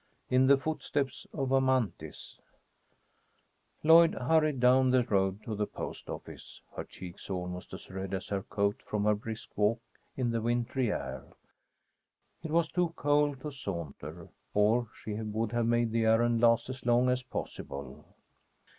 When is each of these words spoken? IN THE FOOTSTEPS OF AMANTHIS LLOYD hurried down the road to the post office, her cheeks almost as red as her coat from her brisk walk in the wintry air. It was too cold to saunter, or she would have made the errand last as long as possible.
IN 0.31 0.47
THE 0.47 0.57
FOOTSTEPS 0.57 1.27
OF 1.31 1.51
AMANTHIS 1.51 2.39
LLOYD 3.83 4.15
hurried 4.15 4.59
down 4.59 4.89
the 4.89 5.03
road 5.03 5.43
to 5.43 5.53
the 5.53 5.67
post 5.67 6.09
office, 6.09 6.59
her 6.75 6.83
cheeks 6.83 7.29
almost 7.29 7.71
as 7.71 7.91
red 7.91 8.15
as 8.15 8.29
her 8.29 8.41
coat 8.41 8.81
from 8.83 9.03
her 9.03 9.13
brisk 9.13 9.51
walk 9.55 9.79
in 10.17 10.31
the 10.31 10.41
wintry 10.41 10.91
air. 10.91 11.25
It 12.41 12.49
was 12.49 12.67
too 12.67 12.93
cold 12.95 13.41
to 13.41 13.51
saunter, 13.51 14.29
or 14.55 14.87
she 14.95 15.13
would 15.13 15.51
have 15.51 15.67
made 15.67 15.91
the 15.91 16.05
errand 16.05 16.41
last 16.41 16.67
as 16.69 16.83
long 16.83 17.07
as 17.07 17.21
possible. 17.21 18.03